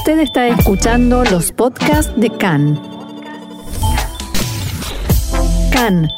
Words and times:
Usted 0.00 0.20
está 0.20 0.48
escuchando 0.48 1.24
los 1.24 1.52
podcasts 1.52 2.10
de 2.18 2.30
CAN. 2.30 2.80
CAN, 5.70 6.08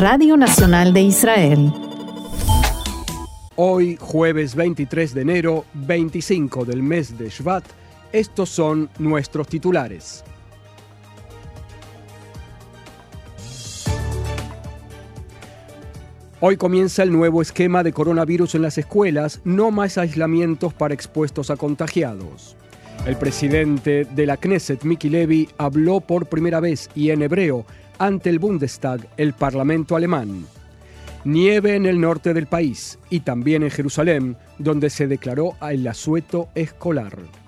Radio 0.00 0.36
Nacional 0.36 0.92
de 0.92 1.02
Israel. 1.02 1.72
Hoy, 3.54 3.96
jueves 4.00 4.56
23 4.56 5.14
de 5.14 5.20
enero, 5.20 5.64
25 5.74 6.64
del 6.64 6.82
mes 6.82 7.16
de 7.16 7.28
Shvat, 7.28 7.64
estos 8.10 8.48
son 8.48 8.90
nuestros 8.98 9.46
titulares. 9.46 10.24
Hoy 16.40 16.56
comienza 16.56 17.04
el 17.04 17.12
nuevo 17.12 17.42
esquema 17.42 17.84
de 17.84 17.92
coronavirus 17.92 18.56
en 18.56 18.62
las 18.62 18.76
escuelas, 18.76 19.40
no 19.44 19.70
más 19.70 19.98
aislamientos 19.98 20.74
para 20.74 20.94
expuestos 20.94 21.48
a 21.50 21.56
contagiados. 21.56 22.56
El 23.06 23.16
presidente 23.16 24.04
de 24.04 24.26
la 24.26 24.36
Knesset, 24.36 24.84
Miki 24.84 25.08
Levy, 25.08 25.48
habló 25.58 26.00
por 26.00 26.26
primera 26.26 26.60
vez 26.60 26.88
y 26.94 27.10
en 27.10 27.22
hebreo 27.22 27.66
ante 27.98 28.30
el 28.30 28.38
Bundestag, 28.38 29.08
el 29.16 29.32
Parlamento 29.32 29.96
alemán. 29.96 30.46
Nieve 31.24 31.76
en 31.76 31.86
el 31.86 32.00
norte 32.00 32.34
del 32.34 32.46
país 32.46 32.98
y 33.10 33.20
también 33.20 33.62
en 33.62 33.70
Jerusalén, 33.70 34.36
donde 34.58 34.90
se 34.90 35.06
declaró 35.06 35.54
el 35.60 35.86
asueto 35.86 36.48
escolar. 36.54 37.41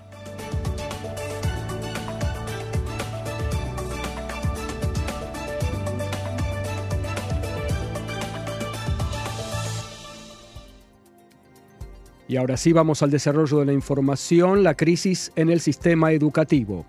Y 12.27 12.37
ahora 12.37 12.57
sí 12.57 12.73
vamos 12.73 13.03
al 13.03 13.11
desarrollo 13.11 13.59
de 13.59 13.65
la 13.65 13.73
información, 13.73 14.63
la 14.63 14.73
crisis 14.73 15.31
en 15.35 15.49
el 15.49 15.59
sistema 15.59 16.11
educativo. 16.11 16.85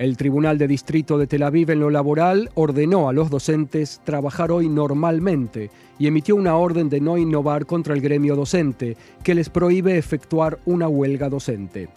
El 0.00 0.16
Tribunal 0.16 0.56
de 0.56 0.66
Distrito 0.66 1.18
de 1.18 1.26
Tel 1.26 1.42
Aviv 1.42 1.70
en 1.70 1.80
lo 1.80 1.90
laboral 1.90 2.50
ordenó 2.54 3.08
a 3.08 3.12
los 3.12 3.28
docentes 3.28 4.00
trabajar 4.02 4.50
hoy 4.50 4.68
normalmente 4.68 5.70
y 5.98 6.06
emitió 6.06 6.34
una 6.36 6.56
orden 6.56 6.88
de 6.88 7.00
no 7.00 7.18
innovar 7.18 7.66
contra 7.66 7.94
el 7.94 8.00
gremio 8.00 8.34
docente 8.34 8.96
que 9.22 9.34
les 9.34 9.50
prohíbe 9.50 9.98
efectuar 9.98 10.58
una 10.64 10.88
huelga 10.88 11.28
docente. 11.28 11.88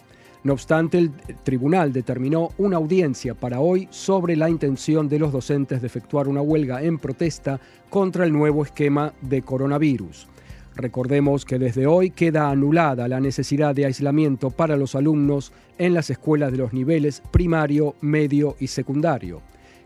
No 0.44 0.52
obstante, 0.52 0.98
el 0.98 1.10
tribunal 1.42 1.94
determinó 1.94 2.50
una 2.58 2.76
audiencia 2.76 3.34
para 3.34 3.60
hoy 3.60 3.88
sobre 3.90 4.36
la 4.36 4.50
intención 4.50 5.08
de 5.08 5.18
los 5.18 5.32
docentes 5.32 5.80
de 5.80 5.86
efectuar 5.86 6.28
una 6.28 6.42
huelga 6.42 6.82
en 6.82 6.98
protesta 6.98 7.58
contra 7.88 8.26
el 8.26 8.32
nuevo 8.32 8.62
esquema 8.62 9.14
de 9.22 9.40
coronavirus. 9.40 10.28
Recordemos 10.76 11.44
que 11.44 11.58
desde 11.58 11.86
hoy 11.86 12.10
queda 12.10 12.50
anulada 12.50 13.06
la 13.06 13.20
necesidad 13.20 13.74
de 13.74 13.86
aislamiento 13.86 14.50
para 14.50 14.76
los 14.76 14.96
alumnos 14.96 15.52
en 15.78 15.94
las 15.94 16.10
escuelas 16.10 16.50
de 16.50 16.58
los 16.58 16.72
niveles 16.72 17.22
primario, 17.30 17.94
medio 18.00 18.56
y 18.58 18.66
secundario. 18.66 19.40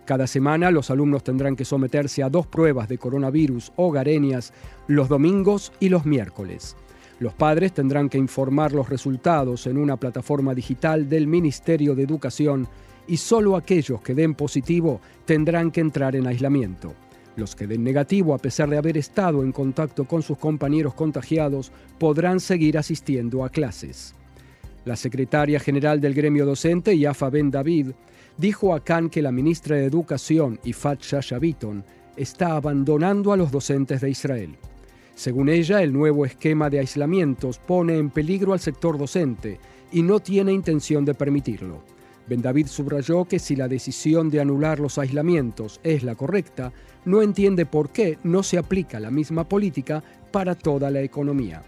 Cada 0.06 0.26
semana 0.26 0.70
los 0.70 0.90
alumnos 0.90 1.22
tendrán 1.22 1.54
que 1.54 1.66
someterse 1.66 2.22
a 2.22 2.30
dos 2.30 2.46
pruebas 2.46 2.88
de 2.88 2.96
coronavirus 2.96 3.72
o 3.76 3.90
garenias 3.90 4.54
los 4.86 5.10
domingos 5.10 5.70
y 5.80 5.90
los 5.90 6.06
miércoles. 6.06 6.74
Los 7.20 7.34
padres 7.34 7.74
tendrán 7.74 8.08
que 8.08 8.16
informar 8.16 8.72
los 8.72 8.88
resultados 8.88 9.66
en 9.66 9.76
una 9.76 9.98
plataforma 9.98 10.54
digital 10.54 11.10
del 11.10 11.26
Ministerio 11.26 11.94
de 11.94 12.04
Educación 12.04 12.66
y 13.06 13.18
solo 13.18 13.56
aquellos 13.56 14.00
que 14.00 14.14
den 14.14 14.34
positivo 14.34 15.02
tendrán 15.26 15.70
que 15.70 15.80
entrar 15.80 16.16
en 16.16 16.26
aislamiento. 16.26 16.94
Los 17.38 17.54
que 17.54 17.68
den 17.68 17.84
negativo 17.84 18.34
a 18.34 18.38
pesar 18.38 18.68
de 18.68 18.78
haber 18.78 18.98
estado 18.98 19.44
en 19.44 19.52
contacto 19.52 20.06
con 20.06 20.22
sus 20.22 20.38
compañeros 20.38 20.94
contagiados 20.94 21.70
podrán 21.96 22.40
seguir 22.40 22.76
asistiendo 22.76 23.44
a 23.44 23.48
clases. 23.48 24.12
La 24.84 24.96
secretaria 24.96 25.60
general 25.60 26.00
del 26.00 26.14
gremio 26.14 26.44
docente, 26.44 26.98
Yafa 26.98 27.30
Ben 27.30 27.52
David, 27.52 27.92
dijo 28.36 28.74
a 28.74 28.82
Khan 28.82 29.08
que 29.08 29.22
la 29.22 29.30
ministra 29.30 29.76
de 29.76 29.84
Educación, 29.84 30.58
Ifat 30.64 31.00
Shasha 31.00 31.38
está 32.16 32.56
abandonando 32.56 33.32
a 33.32 33.36
los 33.36 33.52
docentes 33.52 34.00
de 34.00 34.10
Israel. 34.10 34.56
Según 35.14 35.48
ella, 35.48 35.80
el 35.80 35.92
nuevo 35.92 36.26
esquema 36.26 36.68
de 36.68 36.80
aislamientos 36.80 37.60
pone 37.60 37.98
en 37.98 38.10
peligro 38.10 38.52
al 38.52 38.58
sector 38.58 38.98
docente 38.98 39.60
y 39.92 40.02
no 40.02 40.18
tiene 40.18 40.52
intención 40.52 41.04
de 41.04 41.14
permitirlo. 41.14 41.84
Ben 42.28 42.42
David 42.42 42.66
subrayó 42.66 43.24
que 43.24 43.38
si 43.38 43.56
la 43.56 43.68
decisión 43.68 44.28
de 44.28 44.40
anular 44.40 44.80
los 44.80 44.98
aislamientos 44.98 45.80
es 45.82 46.02
la 46.02 46.14
correcta, 46.14 46.72
no 47.06 47.22
entiende 47.22 47.64
por 47.64 47.90
qué 47.90 48.18
no 48.22 48.42
se 48.42 48.58
aplica 48.58 49.00
la 49.00 49.10
misma 49.10 49.48
política 49.48 50.02
para 50.30 50.54
toda 50.54 50.90
la 50.90 51.00
economía. 51.00 51.62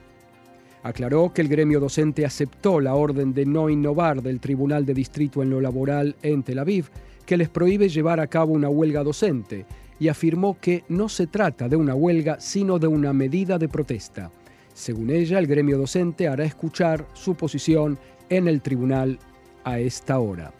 Aclaró 0.82 1.32
que 1.32 1.40
el 1.40 1.48
gremio 1.48 1.80
docente 1.80 2.26
aceptó 2.26 2.80
la 2.80 2.94
orden 2.94 3.32
de 3.32 3.46
no 3.46 3.70
innovar 3.70 4.22
del 4.22 4.40
Tribunal 4.40 4.84
de 4.84 4.94
Distrito 4.94 5.42
en 5.42 5.50
lo 5.50 5.60
Laboral 5.62 6.16
en 6.22 6.42
Tel 6.42 6.58
Aviv, 6.58 6.90
que 7.24 7.38
les 7.38 7.48
prohíbe 7.48 7.88
llevar 7.88 8.20
a 8.20 8.26
cabo 8.26 8.52
una 8.52 8.68
huelga 8.68 9.02
docente, 9.02 9.64
y 9.98 10.08
afirmó 10.08 10.58
que 10.60 10.84
no 10.88 11.08
se 11.08 11.26
trata 11.26 11.68
de 11.68 11.76
una 11.76 11.94
huelga, 11.94 12.38
sino 12.40 12.78
de 12.78 12.86
una 12.86 13.12
medida 13.12 13.58
de 13.58 13.68
protesta. 13.68 14.30
Según 14.74 15.10
ella, 15.10 15.38
el 15.38 15.46
gremio 15.46 15.78
docente 15.78 16.28
hará 16.28 16.44
escuchar 16.44 17.06
su 17.12 17.34
posición 17.34 17.98
en 18.30 18.48
el 18.48 18.62
tribunal 18.62 19.18
a 19.64 19.78
esta 19.78 20.18
hora. 20.18 20.52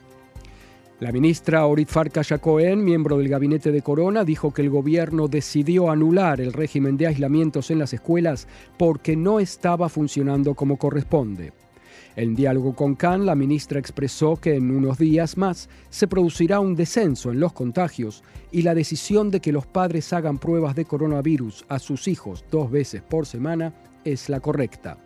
La 1.01 1.13
ministra 1.13 1.65
Orit 1.65 1.89
Farkas 1.89 2.31
Cohen, 2.43 2.85
miembro 2.85 3.17
del 3.17 3.31
gabinete 3.31 3.73
de 3.73 3.81
Corona, 3.81 4.23
dijo 4.23 4.53
que 4.53 4.61
el 4.61 4.69
gobierno 4.69 5.29
decidió 5.29 5.91
anular 5.91 6.43
el 6.43 6.53
régimen 6.53 6.99
de 6.99 7.07
aislamientos 7.07 7.71
en 7.71 7.79
las 7.79 7.95
escuelas 7.95 8.47
porque 8.77 9.17
no 9.17 9.41
estaba 9.41 9.89
funcionando 9.89 10.55
como 10.55 10.77
corresponde. 10.77 11.55
En 12.17 12.35
diálogo 12.35 12.75
con 12.75 12.97
Khan, 12.97 13.25
la 13.25 13.35
ministra 13.35 13.79
expresó 13.79 14.37
que 14.37 14.57
en 14.57 14.71
unos 14.71 14.99
días 14.99 15.39
más 15.39 15.71
se 15.89 16.07
producirá 16.07 16.61
un 16.61 16.75
descenso 16.75 17.31
en 17.31 17.41
los 17.41 17.55
contagios 17.55 18.23
y 18.53 18.61
la 18.61 18.75
decisión 18.75 19.31
de 19.31 19.41
que 19.41 19.53
los 19.53 19.67
padres 19.67 20.13
hagan 20.13 20.37
pruebas 20.37 20.75
de 20.75 20.85
coronavirus 20.85 21.65
a 21.71 21.79
sus 21.79 22.09
hijos 22.09 22.45
dos 22.51 22.71
veces 22.71 23.01
por 23.01 23.25
semana 23.25 23.73
es 24.05 24.29
la 24.29 24.41
correcta. 24.41 24.99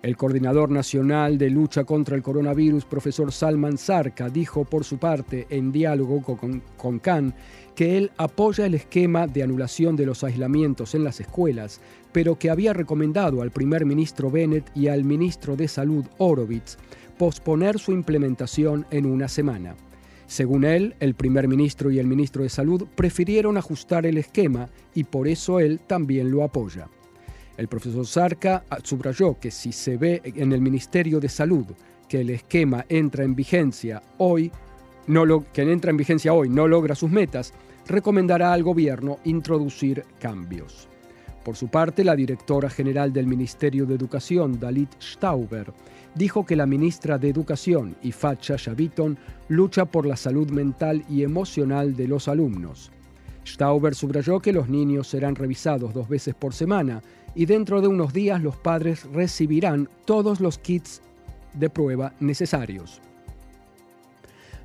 El 0.00 0.16
coordinador 0.16 0.70
nacional 0.70 1.38
de 1.38 1.50
lucha 1.50 1.82
contra 1.82 2.14
el 2.14 2.22
coronavirus, 2.22 2.84
profesor 2.84 3.32
Salman 3.32 3.78
Sarka, 3.78 4.28
dijo 4.28 4.64
por 4.64 4.84
su 4.84 4.98
parte 4.98 5.48
en 5.50 5.72
diálogo 5.72 6.22
con, 6.22 6.62
con 6.76 7.00
Khan 7.00 7.34
que 7.74 7.98
él 7.98 8.12
apoya 8.16 8.66
el 8.66 8.74
esquema 8.74 9.26
de 9.26 9.42
anulación 9.42 9.96
de 9.96 10.06
los 10.06 10.22
aislamientos 10.22 10.94
en 10.94 11.02
las 11.02 11.18
escuelas, 11.18 11.80
pero 12.12 12.38
que 12.38 12.48
había 12.48 12.72
recomendado 12.72 13.42
al 13.42 13.50
primer 13.50 13.84
ministro 13.86 14.30
Bennett 14.30 14.70
y 14.72 14.86
al 14.86 15.02
ministro 15.02 15.56
de 15.56 15.66
Salud 15.66 16.04
Orovitz 16.18 16.76
posponer 17.18 17.80
su 17.80 17.90
implementación 17.90 18.86
en 18.92 19.04
una 19.04 19.26
semana. 19.26 19.74
Según 20.28 20.62
él, 20.62 20.94
el 21.00 21.14
primer 21.14 21.48
ministro 21.48 21.90
y 21.90 21.98
el 21.98 22.06
ministro 22.06 22.44
de 22.44 22.50
Salud 22.50 22.86
prefirieron 22.94 23.56
ajustar 23.56 24.06
el 24.06 24.18
esquema 24.18 24.68
y 24.94 25.04
por 25.04 25.26
eso 25.26 25.58
él 25.58 25.80
también 25.80 26.30
lo 26.30 26.44
apoya. 26.44 26.88
El 27.58 27.66
profesor 27.66 28.06
Sarka 28.06 28.64
subrayó 28.84 29.36
que 29.40 29.50
si 29.50 29.72
se 29.72 29.96
ve 29.96 30.22
en 30.24 30.52
el 30.52 30.60
Ministerio 30.60 31.18
de 31.18 31.28
Salud 31.28 31.66
que 32.08 32.20
el 32.20 32.30
esquema 32.30 32.86
entra 32.88 33.24
en 33.24 33.34
vigencia 33.34 34.00
hoy, 34.18 34.52
no 35.08 35.26
lo, 35.26 35.44
que 35.52 35.62
entra 35.62 35.90
en 35.90 35.96
vigencia 35.96 36.32
hoy 36.32 36.48
no 36.48 36.68
logra 36.68 36.94
sus 36.94 37.10
metas, 37.10 37.52
recomendará 37.88 38.52
al 38.52 38.62
gobierno 38.62 39.18
introducir 39.24 40.04
cambios. 40.20 40.86
Por 41.44 41.56
su 41.56 41.66
parte, 41.66 42.04
la 42.04 42.14
directora 42.14 42.70
general 42.70 43.12
del 43.12 43.26
Ministerio 43.26 43.86
de 43.86 43.96
Educación, 43.96 44.60
Dalit 44.60 44.90
Stauber, 45.02 45.72
dijo 46.14 46.46
que 46.46 46.54
la 46.54 46.66
ministra 46.66 47.18
de 47.18 47.28
Educación, 47.28 47.96
Ifat 48.02 48.40
Shaviton, 48.40 49.18
lucha 49.48 49.84
por 49.84 50.06
la 50.06 50.16
salud 50.16 50.48
mental 50.50 51.04
y 51.10 51.24
emocional 51.24 51.96
de 51.96 52.06
los 52.06 52.28
alumnos. 52.28 52.92
Stauber 53.44 53.94
subrayó 53.94 54.40
que 54.40 54.52
los 54.52 54.68
niños 54.68 55.08
serán 55.08 55.34
revisados 55.34 55.94
dos 55.94 56.08
veces 56.08 56.34
por 56.34 56.52
semana 56.52 57.02
y 57.34 57.46
dentro 57.46 57.80
de 57.80 57.88
unos 57.88 58.12
días 58.12 58.42
los 58.42 58.56
padres 58.56 59.04
recibirán 59.12 59.88
todos 60.04 60.40
los 60.40 60.58
kits 60.58 61.02
de 61.54 61.70
prueba 61.70 62.12
necesarios. 62.20 63.00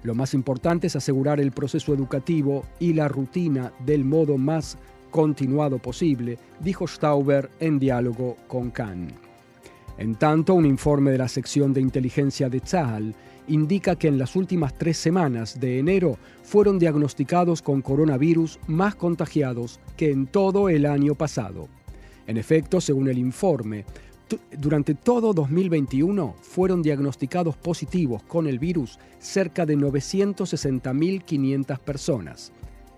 Lo 0.04 0.16
más 0.16 0.34
importante 0.34 0.88
es 0.88 0.96
asegurar 0.96 1.40
el 1.40 1.52
proceso 1.52 1.94
educativo 1.94 2.66
y 2.80 2.94
la 2.94 3.08
rutina 3.08 3.72
del 3.86 4.04
modo 4.04 4.38
más 4.38 4.78
continuado 5.12 5.78
posible, 5.78 6.38
dijo 6.60 6.88
Stauber 6.88 7.50
en 7.60 7.80
diálogo 7.80 8.36
con 8.48 8.72
Khan. 8.72 9.08
En 9.98 10.16
tanto, 10.16 10.56
un 10.56 10.66
informe 10.66 11.12
de 11.12 11.20
la 11.20 11.28
sección 11.28 11.72
de 11.72 11.80
inteligencia 11.80 12.50
de 12.50 12.60
Tzahal 12.60 13.16
indica 13.48 13.96
que 13.96 14.08
en 14.08 14.18
las 14.18 14.36
últimas 14.36 14.74
tres 14.78 14.98
semanas 14.98 15.60
de 15.60 15.80
enero 15.80 16.18
fueron 16.44 16.80
diagnosticados 16.80 17.62
con 17.62 17.82
coronavirus 17.82 18.60
más 18.68 18.96
contagiados 18.96 19.80
que 19.96 20.12
en 20.12 20.28
todo 20.28 20.70
el 20.70 20.86
año 20.86 21.16
pasado. 21.16 21.68
En 22.28 22.38
efecto, 22.38 22.80
según 22.80 23.10
el 23.10 23.18
informe, 23.18 23.84
durante 24.58 24.96
todo 24.96 25.34
2021 25.34 26.36
fueron 26.42 26.82
diagnosticados 26.82 27.58
positivos 27.58 28.24
con 28.24 28.48
el 28.48 28.58
virus 28.60 28.98
cerca 29.20 29.66
de 29.66 29.78
960.500 29.78 31.80
personas. 31.80 32.54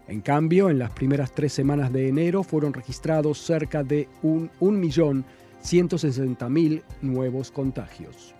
En 0.07 0.21
cambio, 0.21 0.69
en 0.69 0.77
las 0.77 0.91
primeras 0.91 1.33
tres 1.33 1.53
semanas 1.53 1.91
de 1.91 2.07
enero 2.07 2.43
fueron 2.43 2.73
registrados 2.73 3.39
cerca 3.39 3.83
de 3.83 4.07
1.160.000 4.21 6.83
nuevos 7.01 7.49
contagios. 7.51 8.35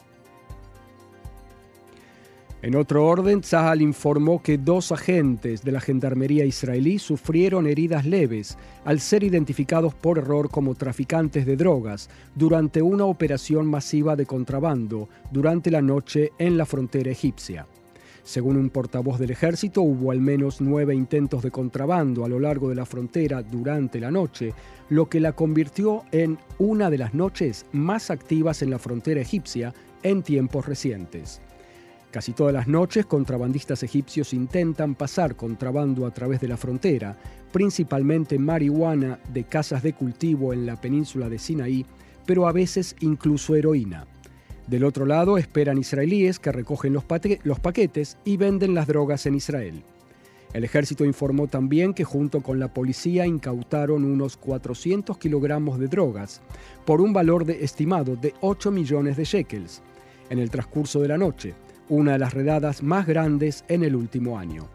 En 2.66 2.76
otro 2.76 3.06
orden, 3.06 3.42
Tzahal 3.42 3.84
informó 3.84 4.42
que 4.42 4.58
dos 4.58 4.92
agentes 4.92 5.62
de 5.62 5.72
la 5.72 5.80
Gendarmería 5.80 6.46
israelí 6.46 6.98
sufrieron 6.98 7.68
heridas 7.68 8.08
leves 8.08 8.58
al 8.86 9.00
ser 9.00 9.24
identificados 9.24 9.94
por 9.94 10.18
error 10.18 10.50
como 10.50 10.74
traficantes 10.74 11.46
de 11.46 11.58
drogas 11.58 12.10
durante 12.34 12.82
una 12.82 13.06
operación 13.06 13.68
masiva 13.68 14.16
de 14.16 14.26
contrabando 14.26 15.10
durante 15.32 15.70
la 15.70 15.84
noche 15.84 16.32
en 16.40 16.58
la 16.58 16.66
frontera 16.66 17.12
egipcia. 17.12 17.68
Según 18.24 18.58
un 18.58 18.72
portavoz 18.72 19.20
del 19.20 19.30
ejército, 19.30 19.84
hubo 19.84 20.10
al 20.10 20.20
menos 20.20 20.60
nueve 20.60 20.96
intentos 20.96 21.44
de 21.44 21.52
contrabando 21.52 22.26
a 22.26 22.30
lo 22.30 22.40
largo 22.40 22.70
de 22.70 22.74
la 22.74 22.88
frontera 22.88 23.44
durante 23.44 24.00
la 24.00 24.10
noche, 24.10 24.56
lo 24.90 25.08
que 25.08 25.20
la 25.20 25.34
convirtió 25.34 26.02
en 26.12 26.40
una 26.58 26.90
de 26.90 26.98
las 26.98 27.14
noches 27.14 27.68
más 27.74 28.10
activas 28.10 28.64
en 28.64 28.72
la 28.72 28.80
frontera 28.80 29.22
egipcia 29.22 29.72
en 30.02 30.24
tiempos 30.24 30.66
recientes. 30.66 31.42
Casi 32.16 32.32
todas 32.32 32.54
las 32.54 32.70
noches, 32.70 33.06
contrabandistas 33.06 33.84
egipcios 33.84 34.34
intentan 34.34 34.96
pasar 34.96 35.36
contrabando 35.36 36.06
a 36.06 36.12
través 36.12 36.40
de 36.40 36.48
la 36.48 36.56
frontera, 36.56 37.18
principalmente 37.52 38.40
marihuana 38.40 39.20
de 39.34 39.44
casas 39.44 39.84
de 39.84 39.92
cultivo 39.92 40.54
en 40.54 40.66
la 40.66 40.80
península 40.80 41.28
de 41.28 41.38
Sinaí, 41.38 41.86
pero 42.26 42.48
a 42.48 42.54
veces 42.54 42.96
incluso 43.02 43.54
heroína. 43.54 44.08
Del 44.66 44.86
otro 44.86 45.06
lado, 45.06 45.38
esperan 45.38 45.78
israelíes 45.78 46.40
que 46.40 46.54
recogen 46.54 46.94
los, 46.94 47.04
los 47.44 47.60
paquetes 47.60 48.16
y 48.24 48.38
venden 48.38 48.76
las 48.76 48.88
drogas 48.88 49.26
en 49.26 49.36
Israel. 49.36 49.84
El 50.54 50.64
ejército 50.64 51.04
informó 51.04 51.48
también 51.48 51.94
que 51.94 52.06
junto 52.06 52.40
con 52.40 52.60
la 52.60 52.74
policía 52.74 53.28
incautaron 53.28 54.06
unos 54.06 54.38
400 54.38 55.18
kilogramos 55.18 55.80
de 55.80 55.90
drogas 55.90 56.40
por 56.86 57.02
un 57.02 57.12
valor 57.12 57.44
de 57.44 57.66
estimado 57.66 58.16
de 58.16 58.34
8 58.40 58.72
millones 58.72 59.18
de 59.18 59.26
shekels 59.26 59.82
en 60.30 60.40
el 60.40 60.50
transcurso 60.50 61.02
de 61.02 61.10
la 61.10 61.18
noche, 61.18 61.54
una 61.90 62.14
de 62.14 62.20
las 62.20 62.34
redadas 62.34 62.84
más 62.84 63.06
grandes 63.06 63.64
en 63.68 63.84
el 63.84 63.96
último 63.96 64.38
año. 64.38 64.68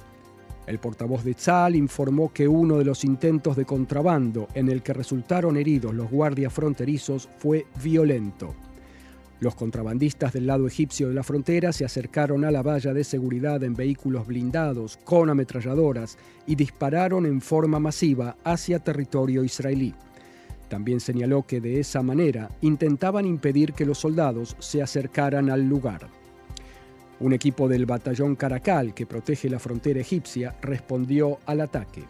El 0.66 0.78
portavoz 0.78 1.24
de 1.24 1.34
Tzal 1.34 1.74
informó 1.74 2.32
que 2.32 2.46
uno 2.46 2.78
de 2.78 2.84
los 2.84 3.04
intentos 3.04 3.56
de 3.56 3.64
contrabando 3.64 4.46
en 4.54 4.68
el 4.68 4.82
que 4.82 4.92
resultaron 4.92 5.56
heridos 5.56 5.94
los 5.94 6.10
guardias 6.10 6.52
fronterizos 6.52 7.28
fue 7.38 7.66
violento. 7.82 8.54
Los 9.40 9.54
contrabandistas 9.54 10.34
del 10.34 10.46
lado 10.46 10.66
egipcio 10.66 11.08
de 11.08 11.14
la 11.14 11.22
frontera 11.22 11.72
se 11.72 11.84
acercaron 11.84 12.44
a 12.44 12.50
la 12.50 12.62
valla 12.62 12.92
de 12.92 13.04
seguridad 13.04 13.62
en 13.64 13.74
vehículos 13.74 14.26
blindados 14.26 14.98
con 15.02 15.30
ametralladoras 15.30 16.18
y 16.46 16.56
dispararon 16.56 17.24
en 17.24 17.40
forma 17.40 17.80
masiva 17.80 18.36
hacia 18.44 18.78
territorio 18.80 19.42
israelí. 19.42 19.94
También 20.68 21.00
señaló 21.00 21.42
que 21.46 21.60
de 21.60 21.80
esa 21.80 22.02
manera 22.02 22.50
intentaban 22.60 23.26
impedir 23.26 23.72
que 23.72 23.86
los 23.86 23.98
soldados 23.98 24.54
se 24.60 24.82
acercaran 24.82 25.50
al 25.50 25.68
lugar. 25.68 26.19
Un 27.20 27.34
equipo 27.34 27.68
del 27.68 27.84
batallón 27.84 28.34
Caracal, 28.34 28.94
que 28.94 29.04
protege 29.04 29.50
la 29.50 29.58
frontera 29.58 30.00
egipcia, 30.00 30.56
respondió 30.62 31.38
al 31.44 31.60
ataque. 31.60 32.02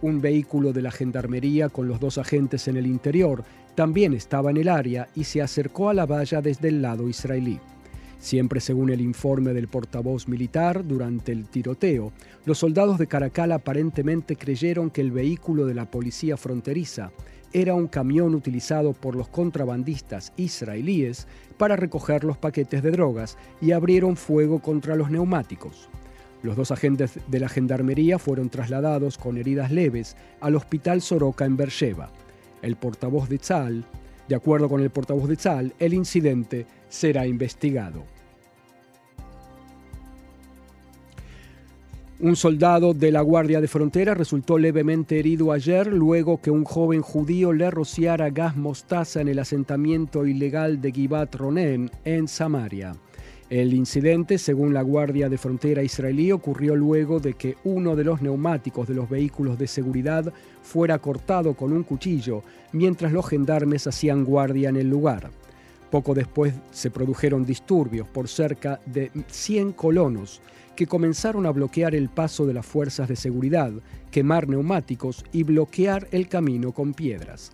Un 0.00 0.22
vehículo 0.22 0.72
de 0.72 0.80
la 0.80 0.90
gendarmería 0.90 1.68
con 1.68 1.86
los 1.86 2.00
dos 2.00 2.16
agentes 2.16 2.66
en 2.66 2.78
el 2.78 2.86
interior 2.86 3.44
también 3.74 4.14
estaba 4.14 4.50
en 4.50 4.56
el 4.56 4.68
área 4.68 5.08
y 5.14 5.24
se 5.24 5.42
acercó 5.42 5.90
a 5.90 5.94
la 5.94 6.06
valla 6.06 6.40
desde 6.40 6.68
el 6.68 6.80
lado 6.80 7.10
israelí. 7.10 7.60
Siempre 8.18 8.60
según 8.60 8.88
el 8.88 9.02
informe 9.02 9.52
del 9.52 9.68
portavoz 9.68 10.28
militar, 10.28 10.82
durante 10.86 11.32
el 11.32 11.46
tiroteo, 11.46 12.12
los 12.46 12.56
soldados 12.56 12.96
de 12.96 13.06
Caracal 13.06 13.52
aparentemente 13.52 14.36
creyeron 14.36 14.88
que 14.88 15.02
el 15.02 15.12
vehículo 15.12 15.66
de 15.66 15.74
la 15.74 15.90
policía 15.90 16.38
fronteriza 16.38 17.12
era 17.54 17.72
un 17.72 17.86
camión 17.86 18.34
utilizado 18.34 18.92
por 18.92 19.14
los 19.14 19.28
contrabandistas 19.28 20.32
israelíes 20.36 21.28
para 21.56 21.76
recoger 21.76 22.24
los 22.24 22.36
paquetes 22.36 22.82
de 22.82 22.90
drogas 22.90 23.38
y 23.60 23.70
abrieron 23.70 24.16
fuego 24.16 24.58
contra 24.58 24.96
los 24.96 25.08
neumáticos. 25.08 25.88
Los 26.42 26.56
dos 26.56 26.72
agentes 26.72 27.20
de 27.28 27.40
la 27.40 27.48
gendarmería 27.48 28.18
fueron 28.18 28.50
trasladados 28.50 29.16
con 29.18 29.38
heridas 29.38 29.70
leves 29.70 30.16
al 30.40 30.56
hospital 30.56 31.00
Soroka 31.00 31.44
en 31.44 31.56
Beersheba. 31.56 32.10
El 32.60 32.74
portavoz 32.74 33.28
de 33.28 33.38
Tzal, 33.38 33.84
de 34.28 34.34
acuerdo 34.34 34.68
con 34.68 34.82
el 34.82 34.90
portavoz 34.90 35.28
de 35.28 35.36
Tzal, 35.36 35.74
el 35.78 35.94
incidente 35.94 36.66
será 36.88 37.24
investigado. 37.24 38.04
Un 42.20 42.36
soldado 42.36 42.94
de 42.94 43.10
la 43.10 43.22
Guardia 43.22 43.60
de 43.60 43.66
Frontera 43.66 44.14
resultó 44.14 44.56
levemente 44.56 45.18
herido 45.18 45.50
ayer 45.50 45.88
luego 45.88 46.40
que 46.40 46.52
un 46.52 46.64
joven 46.64 47.02
judío 47.02 47.52
le 47.52 47.68
rociara 47.72 48.30
gas 48.30 48.56
mostaza 48.56 49.20
en 49.20 49.26
el 49.26 49.40
asentamiento 49.40 50.24
ilegal 50.24 50.80
de 50.80 50.92
Givat 50.92 51.34
Ronen 51.34 51.90
en 52.04 52.28
Samaria. 52.28 52.94
El 53.50 53.74
incidente, 53.74 54.38
según 54.38 54.72
la 54.72 54.82
Guardia 54.82 55.28
de 55.28 55.38
Frontera 55.38 55.82
israelí, 55.82 56.30
ocurrió 56.30 56.76
luego 56.76 57.18
de 57.18 57.34
que 57.34 57.56
uno 57.64 57.96
de 57.96 58.04
los 58.04 58.22
neumáticos 58.22 58.86
de 58.86 58.94
los 58.94 59.10
vehículos 59.10 59.58
de 59.58 59.66
seguridad 59.66 60.32
fuera 60.62 61.00
cortado 61.00 61.54
con 61.54 61.72
un 61.72 61.82
cuchillo 61.82 62.44
mientras 62.70 63.12
los 63.12 63.28
gendarmes 63.28 63.88
hacían 63.88 64.24
guardia 64.24 64.68
en 64.68 64.76
el 64.76 64.88
lugar. 64.88 65.30
Poco 65.90 66.14
después 66.14 66.54
se 66.70 66.90
produjeron 66.90 67.44
disturbios 67.44 68.06
por 68.08 68.28
cerca 68.28 68.80
de 68.86 69.10
100 69.28 69.72
colonos 69.72 70.40
que 70.74 70.86
comenzaron 70.86 71.46
a 71.46 71.50
bloquear 71.50 71.94
el 71.94 72.08
paso 72.08 72.46
de 72.46 72.54
las 72.54 72.66
fuerzas 72.66 73.08
de 73.08 73.16
seguridad, 73.16 73.72
quemar 74.10 74.48
neumáticos 74.48 75.24
y 75.32 75.42
bloquear 75.42 76.08
el 76.10 76.28
camino 76.28 76.72
con 76.72 76.94
piedras. 76.94 77.52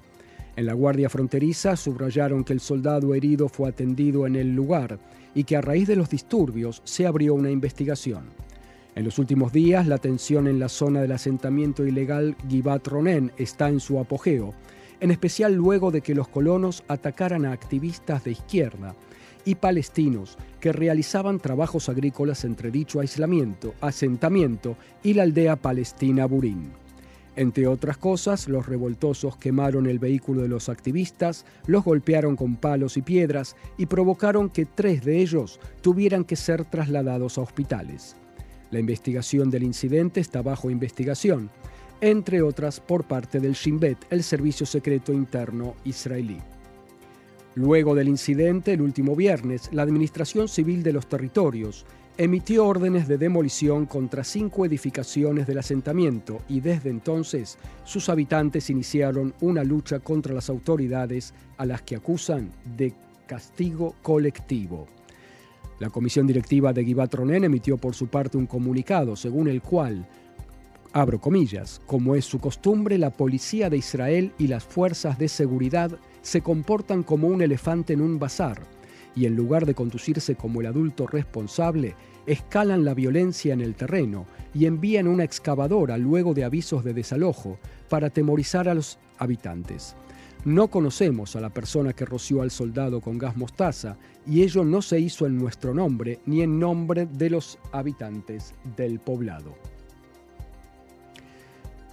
En 0.56 0.66
la 0.66 0.74
Guardia 0.74 1.08
Fronteriza 1.08 1.76
subrayaron 1.76 2.44
que 2.44 2.52
el 2.52 2.60
soldado 2.60 3.14
herido 3.14 3.48
fue 3.48 3.68
atendido 3.68 4.26
en 4.26 4.36
el 4.36 4.54
lugar 4.54 4.98
y 5.34 5.44
que 5.44 5.56
a 5.56 5.60
raíz 5.60 5.88
de 5.88 5.96
los 5.96 6.10
disturbios 6.10 6.82
se 6.84 7.06
abrió 7.06 7.34
una 7.34 7.50
investigación. 7.50 8.24
En 8.94 9.04
los 9.04 9.18
últimos 9.18 9.52
días, 9.52 9.86
la 9.86 9.98
tensión 9.98 10.48
en 10.48 10.58
la 10.58 10.68
zona 10.68 11.00
del 11.00 11.12
asentamiento 11.12 11.86
ilegal 11.86 12.36
Givat 12.48 12.86
Ronen 12.88 13.32
está 13.38 13.68
en 13.68 13.80
su 13.80 13.98
apogeo, 13.98 14.52
en 14.98 15.10
especial 15.10 15.54
luego 15.54 15.90
de 15.90 16.00
que 16.00 16.14
los 16.14 16.28
colonos 16.28 16.82
atacaran 16.88 17.46
a 17.46 17.52
activistas 17.52 18.24
de 18.24 18.32
izquierda 18.32 18.94
y 19.44 19.56
palestinos 19.56 20.36
que 20.60 20.72
realizaban 20.72 21.38
trabajos 21.38 21.88
agrícolas 21.88 22.44
entre 22.44 22.70
dicho 22.70 23.00
aislamiento, 23.00 23.74
asentamiento 23.80 24.76
y 25.02 25.14
la 25.14 25.22
aldea 25.22 25.56
palestina 25.56 26.26
Burín. 26.26 26.70
Entre 27.36 27.66
otras 27.66 27.96
cosas, 27.96 28.48
los 28.48 28.66
revoltosos 28.66 29.36
quemaron 29.36 29.86
el 29.86 29.98
vehículo 29.98 30.42
de 30.42 30.48
los 30.48 30.68
activistas, 30.68 31.46
los 31.66 31.84
golpearon 31.84 32.36
con 32.36 32.56
palos 32.56 32.96
y 32.96 33.02
piedras 33.02 33.56
y 33.78 33.86
provocaron 33.86 34.50
que 34.50 34.66
tres 34.66 35.04
de 35.04 35.20
ellos 35.20 35.60
tuvieran 35.80 36.24
que 36.24 36.36
ser 36.36 36.64
trasladados 36.64 37.38
a 37.38 37.42
hospitales. 37.42 38.16
La 38.70 38.80
investigación 38.80 39.50
del 39.50 39.62
incidente 39.62 40.20
está 40.20 40.42
bajo 40.42 40.70
investigación, 40.70 41.50
entre 42.00 42.42
otras 42.42 42.80
por 42.80 43.04
parte 43.04 43.40
del 43.40 43.54
Shin 43.54 43.78
Bet, 43.78 43.98
el 44.10 44.22
servicio 44.22 44.66
secreto 44.66 45.12
interno 45.12 45.74
israelí. 45.84 46.38
Luego 47.60 47.94
del 47.94 48.08
incidente, 48.08 48.72
el 48.72 48.80
último 48.80 49.14
viernes, 49.14 49.68
la 49.70 49.82
Administración 49.82 50.48
Civil 50.48 50.82
de 50.82 50.94
los 50.94 51.06
Territorios 51.10 51.84
emitió 52.16 52.66
órdenes 52.66 53.06
de 53.06 53.18
demolición 53.18 53.84
contra 53.84 54.24
cinco 54.24 54.64
edificaciones 54.64 55.46
del 55.46 55.58
asentamiento 55.58 56.40
y 56.48 56.60
desde 56.60 56.88
entonces 56.88 57.58
sus 57.84 58.08
habitantes 58.08 58.70
iniciaron 58.70 59.34
una 59.42 59.62
lucha 59.62 60.00
contra 60.00 60.32
las 60.32 60.48
autoridades 60.48 61.34
a 61.58 61.66
las 61.66 61.82
que 61.82 61.96
acusan 61.96 62.50
de 62.78 62.94
castigo 63.26 63.94
colectivo. 64.00 64.88
La 65.80 65.90
comisión 65.90 66.26
directiva 66.26 66.72
de 66.72 66.82
Givat 66.82 67.12
Ronen 67.12 67.44
emitió 67.44 67.76
por 67.76 67.94
su 67.94 68.06
parte 68.06 68.38
un 68.38 68.46
comunicado 68.46 69.16
según 69.16 69.48
el 69.48 69.60
cual 69.60 70.08
abro 70.94 71.20
comillas, 71.20 71.82
como 71.86 72.14
es 72.14 72.24
su 72.24 72.40
costumbre, 72.40 72.96
la 72.96 73.10
policía 73.10 73.68
de 73.68 73.76
Israel 73.76 74.32
y 74.38 74.46
las 74.46 74.64
fuerzas 74.64 75.18
de 75.18 75.28
seguridad 75.28 75.98
se 76.22 76.40
comportan 76.40 77.02
como 77.02 77.28
un 77.28 77.42
elefante 77.42 77.92
en 77.92 78.00
un 78.00 78.18
bazar 78.18 78.60
y 79.14 79.26
en 79.26 79.36
lugar 79.36 79.66
de 79.66 79.74
conducirse 79.74 80.36
como 80.36 80.60
el 80.60 80.66
adulto 80.66 81.06
responsable, 81.06 81.94
escalan 82.26 82.84
la 82.84 82.94
violencia 82.94 83.52
en 83.52 83.60
el 83.60 83.74
terreno 83.74 84.26
y 84.54 84.66
envían 84.66 85.08
una 85.08 85.24
excavadora 85.24 85.98
luego 85.98 86.34
de 86.34 86.44
avisos 86.44 86.84
de 86.84 86.94
desalojo 86.94 87.58
para 87.88 88.08
atemorizar 88.08 88.68
a 88.68 88.74
los 88.74 88.98
habitantes. 89.18 89.96
No 90.44 90.68
conocemos 90.68 91.36
a 91.36 91.40
la 91.40 91.50
persona 91.50 91.92
que 91.92 92.06
roció 92.06 92.40
al 92.40 92.50
soldado 92.50 93.00
con 93.00 93.18
gas 93.18 93.36
mostaza 93.36 93.98
y 94.26 94.42
ello 94.42 94.64
no 94.64 94.80
se 94.80 94.98
hizo 94.98 95.26
en 95.26 95.36
nuestro 95.36 95.74
nombre 95.74 96.20
ni 96.24 96.40
en 96.40 96.58
nombre 96.58 97.06
de 97.06 97.30
los 97.30 97.58
habitantes 97.72 98.54
del 98.76 99.00
poblado. 99.00 99.54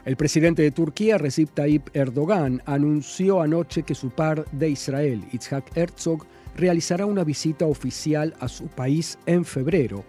El 0.08 0.16
presidente 0.16 0.62
de 0.62 0.72
Turquía, 0.72 1.18
Recep 1.18 1.50
Tayyip 1.54 1.90
Erdogan, 1.94 2.62
anunció 2.66 3.42
anoche 3.42 3.84
que 3.84 3.94
su 3.94 4.10
par 4.10 4.50
de 4.54 4.70
Israel, 4.70 5.22
Itzhak 5.34 5.76
Herzog, 5.76 6.26
realizará 6.56 7.06
una 7.06 7.26
visita 7.26 7.66
oficial 7.66 8.34
a 8.40 8.48
su 8.48 8.68
país 8.68 9.20
en 9.26 9.44
febrero, 9.44 10.06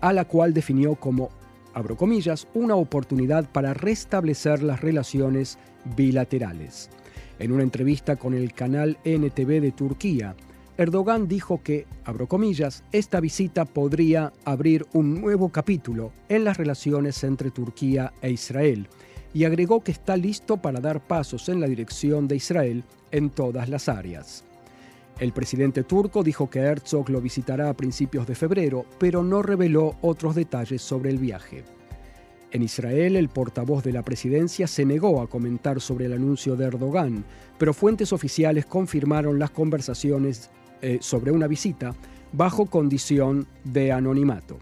a 0.00 0.14
la 0.14 0.24
cual 0.24 0.54
definió 0.54 0.94
como, 0.94 1.28
abro 1.74 1.98
comillas, 1.98 2.48
una 2.54 2.76
oportunidad 2.76 3.46
para 3.46 3.74
restablecer 3.74 4.62
las 4.62 4.80
relaciones 4.80 5.58
bilaterales. 5.96 6.88
En 7.38 7.52
una 7.52 7.62
entrevista 7.62 8.16
con 8.16 8.32
el 8.32 8.54
canal 8.54 8.96
NTV 9.04 9.60
de 9.60 9.72
Turquía, 9.72 10.34
Erdogan 10.78 11.28
dijo 11.28 11.62
que, 11.62 11.86
abro 12.06 12.26
comillas, 12.26 12.84
esta 12.90 13.20
visita 13.20 13.66
podría 13.66 14.32
abrir 14.46 14.86
un 14.94 15.20
nuevo 15.20 15.50
capítulo 15.50 16.10
en 16.30 16.44
las 16.44 16.56
relaciones 16.56 17.22
entre 17.22 17.50
Turquía 17.50 18.14
e 18.22 18.30
Israel 18.30 18.88
y 19.34 19.44
agregó 19.44 19.82
que 19.82 19.92
está 19.92 20.16
listo 20.16 20.56
para 20.56 20.80
dar 20.80 21.00
pasos 21.00 21.48
en 21.48 21.60
la 21.60 21.66
dirección 21.66 22.28
de 22.28 22.36
Israel 22.36 22.84
en 23.10 23.30
todas 23.30 23.68
las 23.68 23.88
áreas. 23.88 24.44
El 25.18 25.32
presidente 25.32 25.84
turco 25.84 26.22
dijo 26.22 26.50
que 26.50 26.60
Herzog 26.60 27.10
lo 27.10 27.20
visitará 27.20 27.68
a 27.68 27.74
principios 27.74 28.26
de 28.26 28.34
febrero, 28.34 28.86
pero 28.98 29.22
no 29.22 29.42
reveló 29.42 29.96
otros 30.00 30.34
detalles 30.34 30.82
sobre 30.82 31.10
el 31.10 31.18
viaje. 31.18 31.64
En 32.50 32.62
Israel, 32.62 33.16
el 33.16 33.28
portavoz 33.28 33.82
de 33.82 33.92
la 33.92 34.02
presidencia 34.02 34.66
se 34.66 34.84
negó 34.84 35.22
a 35.22 35.28
comentar 35.28 35.80
sobre 35.80 36.06
el 36.06 36.12
anuncio 36.12 36.54
de 36.54 36.66
Erdogan, 36.66 37.24
pero 37.56 37.72
fuentes 37.72 38.12
oficiales 38.12 38.66
confirmaron 38.66 39.38
las 39.38 39.50
conversaciones 39.50 40.50
eh, 40.82 40.98
sobre 41.00 41.30
una 41.30 41.46
visita 41.46 41.94
bajo 42.32 42.66
condición 42.66 43.46
de 43.64 43.92
anonimato. 43.92 44.58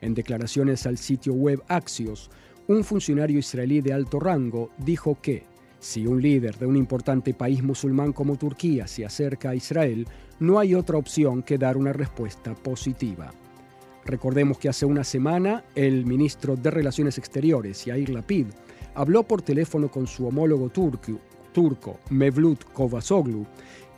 En 0.00 0.14
declaraciones 0.14 0.86
al 0.86 0.98
sitio 0.98 1.32
web 1.32 1.62
Axios, 1.68 2.30
un 2.72 2.84
funcionario 2.84 3.38
israelí 3.38 3.80
de 3.80 3.92
alto 3.92 4.18
rango 4.18 4.70
dijo 4.78 5.18
que 5.20 5.44
si 5.78 6.06
un 6.06 6.22
líder 6.22 6.58
de 6.58 6.66
un 6.66 6.76
importante 6.76 7.34
país 7.34 7.62
musulmán 7.62 8.12
como 8.12 8.36
Turquía 8.36 8.86
se 8.86 9.04
acerca 9.04 9.50
a 9.50 9.54
Israel, 9.54 10.06
no 10.38 10.58
hay 10.58 10.74
otra 10.74 10.96
opción 10.96 11.42
que 11.42 11.58
dar 11.58 11.76
una 11.76 11.92
respuesta 11.92 12.54
positiva. 12.54 13.32
Recordemos 14.04 14.58
que 14.58 14.68
hace 14.68 14.86
una 14.86 15.04
semana 15.04 15.64
el 15.74 16.06
ministro 16.06 16.56
de 16.56 16.70
Relaciones 16.70 17.18
Exteriores, 17.18 17.84
Yair 17.84 18.10
Lapid, 18.10 18.46
habló 18.94 19.22
por 19.24 19.42
teléfono 19.42 19.90
con 19.90 20.06
su 20.06 20.26
homólogo 20.26 20.68
turco, 20.70 21.98
Mevlut 22.10 22.64
Kovasoglu, 22.72 23.46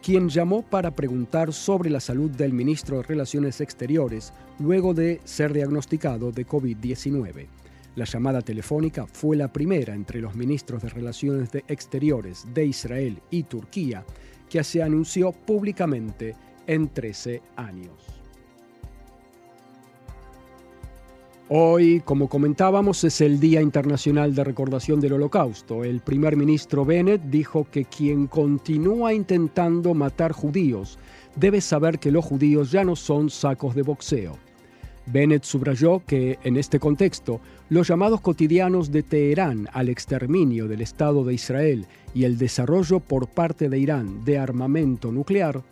quien 0.02 0.28
llamó 0.28 0.62
para 0.62 0.94
preguntar 0.94 1.52
sobre 1.52 1.88
la 1.90 2.00
salud 2.00 2.30
del 2.30 2.52
ministro 2.52 2.98
de 2.98 3.04
Relaciones 3.04 3.60
Exteriores 3.60 4.32
luego 4.58 4.92
de 4.94 5.20
ser 5.24 5.52
diagnosticado 5.52 6.32
de 6.32 6.46
COVID-19. 6.46 7.46
La 7.96 8.04
llamada 8.04 8.42
telefónica 8.42 9.06
fue 9.06 9.36
la 9.36 9.52
primera 9.52 9.94
entre 9.94 10.20
los 10.20 10.34
ministros 10.34 10.82
de 10.82 10.88
Relaciones 10.88 11.50
Exteriores 11.68 12.44
de 12.52 12.66
Israel 12.66 13.20
y 13.30 13.44
Turquía 13.44 14.04
que 14.48 14.64
se 14.64 14.82
anunció 14.82 15.30
públicamente 15.32 16.34
en 16.66 16.88
13 16.88 17.40
años. 17.56 17.92
Hoy, 21.50 22.00
como 22.04 22.28
comentábamos, 22.28 23.04
es 23.04 23.20
el 23.20 23.38
Día 23.38 23.60
Internacional 23.60 24.34
de 24.34 24.44
Recordación 24.44 24.98
del 24.98 25.12
Holocausto. 25.12 25.84
El 25.84 26.00
primer 26.00 26.36
ministro 26.36 26.84
Bennett 26.84 27.22
dijo 27.24 27.66
que 27.70 27.84
quien 27.84 28.26
continúa 28.26 29.12
intentando 29.12 29.92
matar 29.92 30.32
judíos 30.32 30.98
debe 31.36 31.60
saber 31.60 31.98
que 31.98 32.10
los 32.10 32.24
judíos 32.24 32.72
ya 32.72 32.82
no 32.82 32.96
son 32.96 33.28
sacos 33.28 33.74
de 33.74 33.82
boxeo. 33.82 34.38
Bennett 35.06 35.44
subrayó 35.44 36.02
que, 36.06 36.38
en 36.44 36.56
este 36.56 36.78
contexto, 36.78 37.40
los 37.68 37.88
llamados 37.88 38.20
cotidianos 38.20 38.90
de 38.90 39.02
Teherán 39.02 39.68
al 39.72 39.88
exterminio 39.88 40.66
del 40.66 40.80
Estado 40.80 41.24
de 41.24 41.34
Israel 41.34 41.86
y 42.14 42.24
el 42.24 42.38
desarrollo 42.38 43.00
por 43.00 43.28
parte 43.28 43.68
de 43.68 43.78
Irán 43.78 44.24
de 44.24 44.38
armamento 44.38 45.12
nuclear 45.12 45.62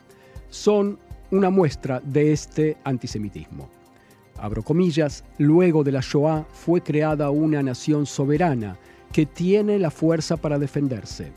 son 0.50 0.98
una 1.30 1.48
muestra 1.48 2.00
de 2.00 2.32
este 2.32 2.76
antisemitismo. 2.84 3.70
Abro 4.38 4.62
comillas, 4.62 5.24
luego 5.38 5.82
de 5.84 5.92
la 5.92 6.00
Shoah 6.00 6.46
fue 6.52 6.82
creada 6.82 7.30
una 7.30 7.62
nación 7.62 8.06
soberana 8.06 8.76
que 9.12 9.24
tiene 9.24 9.78
la 9.78 9.90
fuerza 9.90 10.36
para 10.36 10.58
defenderse. 10.58 11.32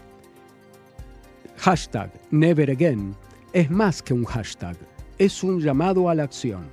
Hashtag 1.57 2.11
Never 2.31 2.71
Again 2.71 3.15
es 3.53 3.69
más 3.69 4.01
que 4.01 4.13
un 4.13 4.25
hashtag, 4.25 4.75
es 5.17 5.43
un 5.43 5.61
llamado 5.61 6.09
a 6.09 6.15
la 6.15 6.23
acción. 6.23 6.65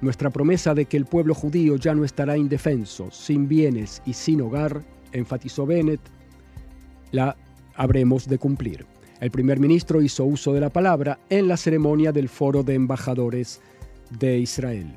Nuestra 0.00 0.30
promesa 0.30 0.74
de 0.74 0.84
que 0.84 0.96
el 0.96 1.06
pueblo 1.06 1.34
judío 1.34 1.76
ya 1.76 1.94
no 1.94 2.04
estará 2.04 2.36
indefenso, 2.36 3.10
sin 3.10 3.48
bienes 3.48 4.00
y 4.06 4.12
sin 4.12 4.40
hogar, 4.40 4.82
enfatizó 5.12 5.66
Bennett, 5.66 6.00
la 7.10 7.36
habremos 7.74 8.28
de 8.28 8.38
cumplir. 8.38 8.86
El 9.20 9.32
primer 9.32 9.58
ministro 9.58 10.00
hizo 10.00 10.24
uso 10.24 10.52
de 10.52 10.60
la 10.60 10.70
palabra 10.70 11.18
en 11.28 11.48
la 11.48 11.56
ceremonia 11.56 12.12
del 12.12 12.28
Foro 12.28 12.62
de 12.62 12.74
Embajadores 12.74 13.60
de 14.16 14.38
Israel. 14.38 14.96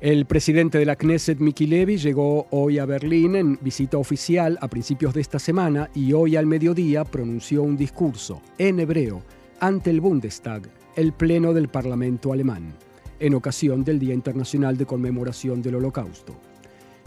El 0.00 0.26
presidente 0.26 0.78
de 0.78 0.86
la 0.86 0.96
Knesset, 0.96 1.38
Miki 1.38 1.68
Levy, 1.68 1.98
llegó 1.98 2.48
hoy 2.50 2.80
a 2.80 2.86
Berlín 2.86 3.36
en 3.36 3.56
visita 3.60 3.98
oficial 3.98 4.58
a 4.60 4.66
principios 4.66 5.14
de 5.14 5.20
esta 5.20 5.38
semana 5.38 5.88
y 5.94 6.12
hoy 6.12 6.34
al 6.34 6.46
mediodía 6.46 7.04
pronunció 7.04 7.62
un 7.62 7.76
discurso 7.76 8.42
en 8.58 8.80
hebreo 8.80 9.22
ante 9.60 9.90
el 9.90 10.00
Bundestag, 10.00 10.62
el 10.96 11.12
pleno 11.12 11.54
del 11.54 11.68
Parlamento 11.68 12.32
alemán 12.32 12.74
en 13.22 13.34
ocasión 13.34 13.84
del 13.84 13.98
Día 13.98 14.14
Internacional 14.14 14.76
de 14.76 14.84
Conmemoración 14.84 15.62
del 15.62 15.76
Holocausto. 15.76 16.34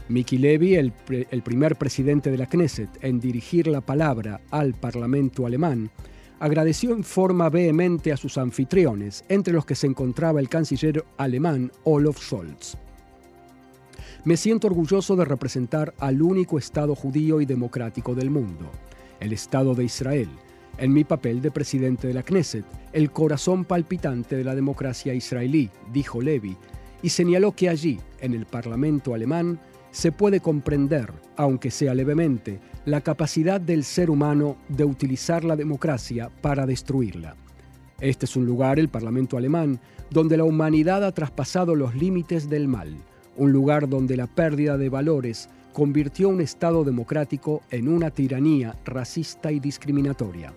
Miki 0.07 0.37
Levy, 0.37 0.75
el, 0.75 0.93
el, 1.09 1.41
primer 1.41 1.75
presidente 1.75 2.31
de 2.31 2.37
la 2.37 2.47
Knesset 2.47 2.89
en 3.01 3.19
dirigir 3.19 3.67
la 3.67 3.81
palabra 3.81 4.39
al 4.49 4.73
Parlamento 4.73 5.45
alemán, 5.45 5.91
agradeció 6.39 6.93
en 6.93 7.03
forma 7.03 7.49
vehemente 7.49 8.13
a 8.13 8.17
sus 8.17 8.37
anfitriones, 8.37 9.25
entre 9.27 9.53
los 9.53 9.65
que 9.65 9.75
se 9.75 9.87
encontraba 9.87 10.39
el 10.39 10.47
canciller 10.47 11.03
alemán 11.17 11.71
Olaf 11.83 12.19
Scholz. 12.19 12.77
Me 14.23 14.37
siento 14.37 14.67
orgulloso 14.67 15.15
de 15.15 15.25
representar 15.25 15.93
al 15.99 16.21
único 16.21 16.57
Estado 16.57 16.95
judío 16.95 17.41
y 17.41 17.45
democrático 17.45 18.15
del 18.15 18.29
mundo, 18.29 18.71
el 19.19 19.33
Estado 19.33 19.75
de 19.75 19.83
Israel, 19.83 20.29
en 20.77 20.93
mi 20.93 21.03
papel 21.03 21.41
de 21.41 21.51
presidente 21.51 22.07
de 22.07 22.13
la 22.13 22.23
Knesset, 22.23 22.65
el 22.93 23.11
corazón 23.11 23.65
palpitante 23.65 24.35
de 24.35 24.43
la 24.43 24.55
democracia 24.55 25.13
israelí, 25.13 25.69
dijo 25.91 26.21
Levy, 26.21 26.57
y 27.01 27.09
señaló 27.09 27.51
que 27.51 27.69
allí, 27.69 27.99
en 28.19 28.33
el 28.33 28.45
Parlamento 28.45 29.13
alemán, 29.13 29.59
se 29.91 30.11
puede 30.11 30.41
comprender, 30.41 31.11
aunque 31.37 31.71
sea 31.71 31.93
levemente, 31.93 32.59
la 32.85 33.01
capacidad 33.01 33.61
del 33.61 33.83
ser 33.83 34.09
humano 34.09 34.57
de 34.67 34.83
utilizar 34.83 35.43
la 35.43 35.55
democracia 35.55 36.29
para 36.41 36.65
destruirla. 36.65 37.35
Este 38.01 38.25
es 38.25 38.35
un 38.35 38.45
lugar, 38.45 38.77
el 38.77 38.89
Parlamento 38.89 39.37
alemán, 39.37 39.79
donde 40.09 40.35
la 40.35 40.43
humanidad 40.43 41.03
ha 41.05 41.13
traspasado 41.13 41.75
los 41.75 41.95
límites 41.95 42.49
del 42.49 42.67
mal, 42.67 42.93
un 43.37 43.51
lugar 43.51 43.87
donde 43.87 44.17
la 44.17 44.27
pérdida 44.27 44.77
de 44.77 44.89
valores 44.89 45.49
convirtió 45.73 46.29
un 46.29 46.41
Estado 46.41 46.83
democrático 46.83 47.61
en 47.69 47.87
una 47.87 48.09
tiranía 48.11 48.75
racista 48.85 49.51
y 49.51 49.59
discriminatoria. 49.59 50.53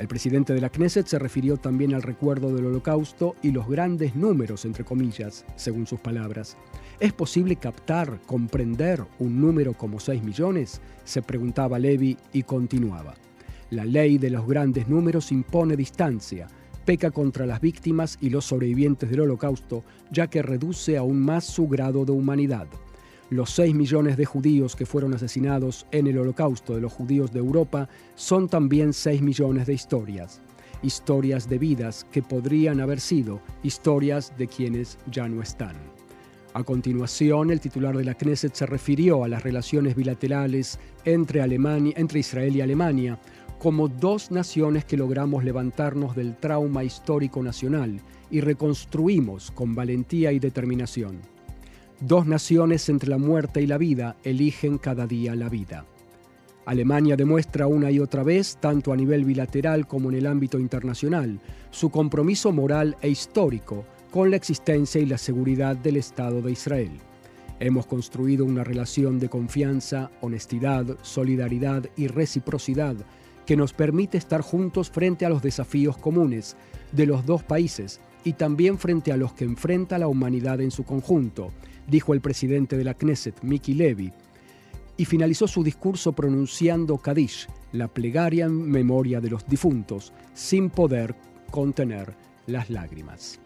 El 0.00 0.08
presidente 0.08 0.54
de 0.54 0.62
la 0.62 0.70
Knesset 0.70 1.06
se 1.06 1.18
refirió 1.18 1.58
también 1.58 1.92
al 1.92 2.00
recuerdo 2.00 2.54
del 2.54 2.64
holocausto 2.64 3.36
y 3.42 3.50
los 3.50 3.68
grandes 3.68 4.16
números, 4.16 4.64
entre 4.64 4.82
comillas, 4.82 5.44
según 5.56 5.86
sus 5.86 6.00
palabras. 6.00 6.56
¿Es 7.00 7.12
posible 7.12 7.56
captar, 7.56 8.18
comprender 8.24 9.04
un 9.18 9.38
número 9.38 9.74
como 9.74 10.00
6 10.00 10.22
millones? 10.22 10.80
se 11.04 11.20
preguntaba 11.20 11.78
Levi 11.78 12.16
y 12.32 12.44
continuaba. 12.44 13.12
La 13.68 13.84
ley 13.84 14.16
de 14.16 14.30
los 14.30 14.46
grandes 14.46 14.88
números 14.88 15.32
impone 15.32 15.76
distancia, 15.76 16.46
peca 16.86 17.10
contra 17.10 17.44
las 17.44 17.60
víctimas 17.60 18.16
y 18.22 18.30
los 18.30 18.46
sobrevivientes 18.46 19.10
del 19.10 19.20
holocausto, 19.20 19.84
ya 20.10 20.28
que 20.28 20.40
reduce 20.40 20.96
aún 20.96 21.20
más 21.20 21.44
su 21.44 21.68
grado 21.68 22.06
de 22.06 22.12
humanidad 22.12 22.68
los 23.30 23.50
6 23.50 23.74
millones 23.76 24.16
de 24.16 24.24
judíos 24.24 24.74
que 24.74 24.86
fueron 24.86 25.14
asesinados 25.14 25.86
en 25.92 26.08
el 26.08 26.18
holocausto 26.18 26.74
de 26.74 26.80
los 26.80 26.92
judíos 26.92 27.32
de 27.32 27.38
Europa 27.38 27.88
son 28.16 28.48
también 28.48 28.92
6 28.92 29.22
millones 29.22 29.66
de 29.68 29.74
historias. 29.74 30.42
Historias 30.82 31.48
de 31.48 31.58
vidas 31.58 32.06
que 32.10 32.22
podrían 32.22 32.80
haber 32.80 32.98
sido 32.98 33.40
historias 33.62 34.36
de 34.36 34.48
quienes 34.48 34.98
ya 35.10 35.28
no 35.28 35.42
están. 35.42 35.76
A 36.54 36.64
continuación, 36.64 37.52
el 37.52 37.60
titular 37.60 37.96
de 37.96 38.02
la 38.02 38.14
Knesset 38.14 38.52
se 38.52 38.66
refirió 38.66 39.22
a 39.22 39.28
las 39.28 39.44
relaciones 39.44 39.94
bilaterales 39.94 40.80
entre, 41.04 41.40
Alemania, 41.40 41.94
entre 41.96 42.18
Israel 42.18 42.56
y 42.56 42.60
Alemania 42.60 43.20
como 43.60 43.86
dos 43.86 44.32
naciones 44.32 44.84
que 44.84 44.96
logramos 44.96 45.44
levantarnos 45.44 46.16
del 46.16 46.34
trauma 46.34 46.82
histórico 46.82 47.42
nacional 47.42 48.00
y 48.30 48.40
reconstruimos 48.40 49.52
con 49.52 49.76
valentía 49.76 50.32
y 50.32 50.40
determinación. 50.40 51.20
Dos 52.00 52.26
naciones 52.26 52.88
entre 52.88 53.10
la 53.10 53.18
muerte 53.18 53.60
y 53.60 53.66
la 53.66 53.76
vida 53.76 54.16
eligen 54.24 54.78
cada 54.78 55.06
día 55.06 55.34
la 55.34 55.50
vida. 55.50 55.84
Alemania 56.64 57.14
demuestra 57.14 57.66
una 57.66 57.90
y 57.90 57.98
otra 57.98 58.22
vez, 58.22 58.56
tanto 58.58 58.94
a 58.94 58.96
nivel 58.96 59.26
bilateral 59.26 59.86
como 59.86 60.08
en 60.08 60.16
el 60.16 60.26
ámbito 60.26 60.58
internacional, 60.58 61.40
su 61.70 61.90
compromiso 61.90 62.52
moral 62.52 62.96
e 63.02 63.10
histórico 63.10 63.84
con 64.10 64.30
la 64.30 64.36
existencia 64.36 64.98
y 64.98 65.04
la 65.04 65.18
seguridad 65.18 65.76
del 65.76 65.98
Estado 65.98 66.40
de 66.40 66.52
Israel. 66.52 66.92
Hemos 67.58 67.84
construido 67.86 68.46
una 68.46 68.64
relación 68.64 69.18
de 69.18 69.28
confianza, 69.28 70.10
honestidad, 70.22 70.86
solidaridad 71.02 71.84
y 71.98 72.06
reciprocidad 72.06 72.96
que 73.44 73.56
nos 73.58 73.74
permite 73.74 74.16
estar 74.16 74.40
juntos 74.40 74.88
frente 74.88 75.26
a 75.26 75.28
los 75.28 75.42
desafíos 75.42 75.98
comunes 75.98 76.56
de 76.92 77.04
los 77.04 77.26
dos 77.26 77.42
países 77.42 78.00
y 78.24 78.34
también 78.34 78.78
frente 78.78 79.12
a 79.12 79.16
los 79.16 79.32
que 79.32 79.44
enfrenta 79.44 79.98
la 79.98 80.08
humanidad 80.08 80.60
en 80.60 80.70
su 80.70 80.84
conjunto, 80.84 81.50
dijo 81.86 82.14
el 82.14 82.20
presidente 82.20 82.76
de 82.76 82.84
la 82.84 82.94
Knesset, 82.94 83.42
Miki 83.42 83.74
Levy, 83.74 84.12
y 84.96 85.04
finalizó 85.06 85.48
su 85.48 85.62
discurso 85.62 86.12
pronunciando 86.12 86.98
Kadish, 86.98 87.48
la 87.72 87.88
plegaria 87.88 88.46
en 88.46 88.70
memoria 88.70 89.20
de 89.20 89.30
los 89.30 89.46
difuntos, 89.46 90.12
sin 90.34 90.68
poder 90.68 91.14
contener 91.50 92.14
las 92.46 92.68
lágrimas. 92.68 93.40